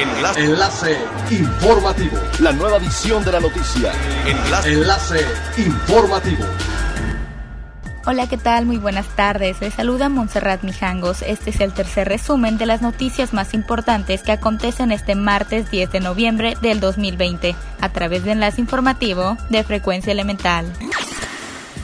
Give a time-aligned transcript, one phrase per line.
[0.00, 0.40] Enlace.
[0.40, 0.96] Enlace
[1.30, 2.16] informativo.
[2.40, 3.92] La nueva edición de la noticia.
[4.26, 4.72] Enlace.
[4.72, 5.26] Enlace
[5.58, 6.44] informativo.
[8.06, 8.64] Hola, ¿qué tal?
[8.64, 9.60] Muy buenas tardes.
[9.60, 11.20] Les saluda Montserrat Mijangos.
[11.20, 15.92] Este es el tercer resumen de las noticias más importantes que acontecen este martes 10
[15.92, 20.72] de noviembre del 2020 a través de Enlace Informativo de Frecuencia Elemental.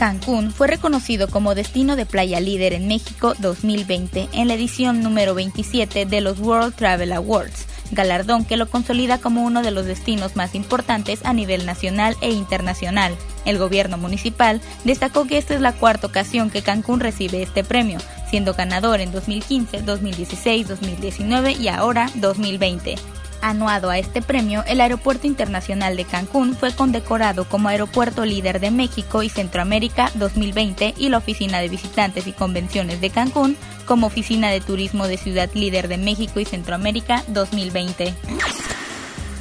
[0.00, 5.34] Cancún fue reconocido como destino de playa líder en México 2020 en la edición número
[5.34, 10.36] 27 de los World Travel Awards, galardón que lo consolida como uno de los destinos
[10.36, 13.16] más importantes a nivel nacional e internacional.
[13.44, 17.98] El gobierno municipal destacó que esta es la cuarta ocasión que Cancún recibe este premio,
[18.28, 23.19] siendo ganador en 2015, 2016, 2019 y ahora 2020.
[23.42, 28.70] Anuado a este premio, el Aeropuerto Internacional de Cancún fue condecorado como Aeropuerto Líder de
[28.70, 34.50] México y Centroamérica 2020 y la Oficina de Visitantes y Convenciones de Cancún como Oficina
[34.50, 38.14] de Turismo de Ciudad Líder de México y Centroamérica 2020.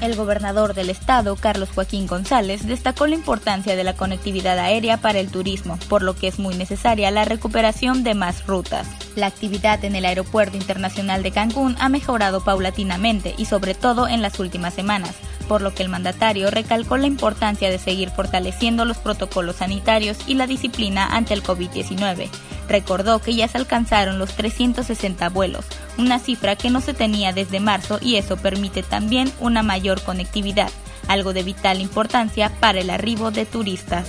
[0.01, 5.19] El gobernador del estado, Carlos Joaquín González, destacó la importancia de la conectividad aérea para
[5.19, 8.87] el turismo, por lo que es muy necesaria la recuperación de más rutas.
[9.19, 14.21] La actividad en el Aeropuerto Internacional de Cancún ha mejorado paulatinamente y sobre todo en
[14.21, 15.13] las últimas semanas,
[15.49, 20.35] por lo que el mandatario recalcó la importancia de seguir fortaleciendo los protocolos sanitarios y
[20.35, 22.29] la disciplina ante el COVID-19
[22.69, 25.65] recordó que ya se alcanzaron los 360 vuelos,
[25.97, 30.69] una cifra que no se tenía desde marzo y eso permite también una mayor conectividad,
[31.09, 34.07] algo de vital importancia para el arribo de turistas.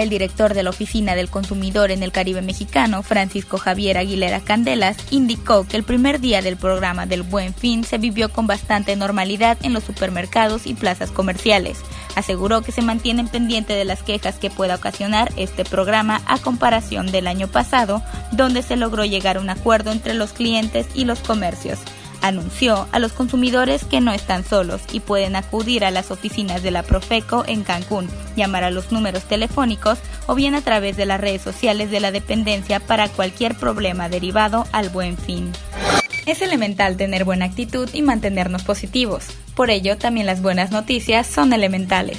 [0.00, 4.96] El director de la Oficina del Consumidor en el Caribe Mexicano, Francisco Javier Aguilera Candelas,
[5.10, 9.58] indicó que el primer día del programa del Buen Fin se vivió con bastante normalidad
[9.62, 11.82] en los supermercados y plazas comerciales.
[12.16, 17.12] Aseguró que se mantienen pendiente de las quejas que pueda ocasionar este programa a comparación
[17.12, 21.18] del año pasado, donde se logró llegar a un acuerdo entre los clientes y los
[21.18, 21.78] comercios
[22.22, 26.70] anunció a los consumidores que no están solos y pueden acudir a las oficinas de
[26.70, 31.20] la Profeco en Cancún, llamar a los números telefónicos o bien a través de las
[31.20, 35.52] redes sociales de la dependencia para cualquier problema derivado al buen fin.
[36.26, 39.26] Es elemental tener buena actitud y mantenernos positivos.
[39.54, 42.18] Por ello, también las buenas noticias son elementales.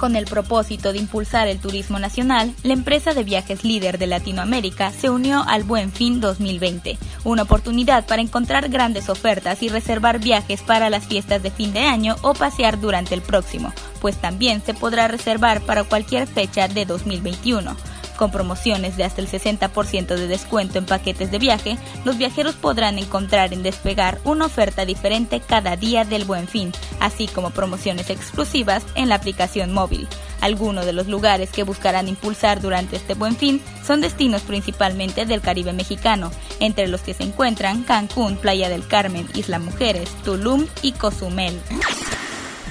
[0.00, 4.92] Con el propósito de impulsar el turismo nacional, la empresa de viajes líder de Latinoamérica
[4.92, 10.62] se unió al Buen Fin 2020, una oportunidad para encontrar grandes ofertas y reservar viajes
[10.62, 14.72] para las fiestas de fin de año o pasear durante el próximo, pues también se
[14.72, 17.76] podrá reservar para cualquier fecha de 2021.
[18.20, 22.98] Con promociones de hasta el 60% de descuento en paquetes de viaje, los viajeros podrán
[22.98, 26.70] encontrar en Despegar una oferta diferente cada día del buen fin,
[27.00, 30.06] así como promociones exclusivas en la aplicación móvil.
[30.42, 35.40] Algunos de los lugares que buscarán impulsar durante este buen fin son destinos principalmente del
[35.40, 40.92] Caribe mexicano, entre los que se encuentran Cancún, Playa del Carmen, Isla Mujeres, Tulum y
[40.92, 41.58] Cozumel.